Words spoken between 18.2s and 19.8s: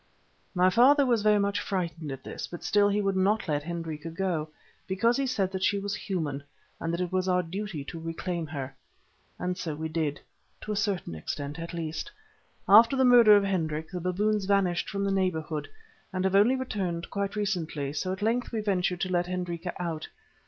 length we ventured to let Hendrika